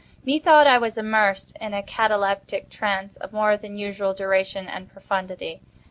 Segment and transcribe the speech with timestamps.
[0.25, 5.61] Methought I was immersed in a cataleptic trance of more than usual duration and profundity.